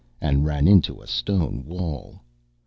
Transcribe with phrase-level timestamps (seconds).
[0.19, 2.23] And ran into a stone wall.